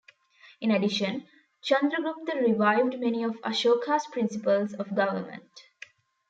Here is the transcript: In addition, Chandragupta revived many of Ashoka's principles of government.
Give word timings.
In 0.61 0.71
addition, 0.71 1.27
Chandragupta 1.63 2.33
revived 2.41 2.99
many 2.99 3.21
of 3.23 3.35
Ashoka's 3.43 4.07
principles 4.07 4.73
of 4.73 4.95
government. 4.95 5.43